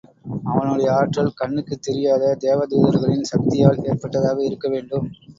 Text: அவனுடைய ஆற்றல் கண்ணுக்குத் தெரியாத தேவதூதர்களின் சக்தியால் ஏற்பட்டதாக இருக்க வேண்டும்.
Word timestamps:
அவனுடைய 0.43 0.93
ஆற்றல் 0.95 1.33
கண்ணுக்குத் 1.33 1.81
தெரியாத 1.81 2.37
தேவதூதர்களின் 2.39 3.29
சக்தியால் 3.31 3.83
ஏற்பட்டதாக 3.83 4.43
இருக்க 4.43 4.69
வேண்டும். 4.69 5.07